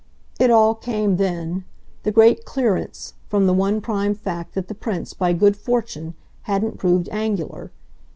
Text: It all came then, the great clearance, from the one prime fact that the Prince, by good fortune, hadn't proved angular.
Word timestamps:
It 0.39 0.49
all 0.49 0.73
came 0.73 1.17
then, 1.17 1.63
the 2.01 2.11
great 2.11 2.43
clearance, 2.43 3.13
from 3.29 3.45
the 3.45 3.53
one 3.53 3.81
prime 3.81 4.15
fact 4.15 4.55
that 4.55 4.67
the 4.67 4.73
Prince, 4.73 5.13
by 5.13 5.31
good 5.31 5.55
fortune, 5.55 6.15
hadn't 6.49 6.79
proved 6.79 7.07
angular. 7.09 7.69